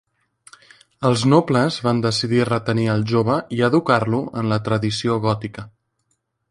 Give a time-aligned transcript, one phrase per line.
[1.09, 5.71] Els nobles van decidir retenir el jove i educar-lo en la tradició gòtica.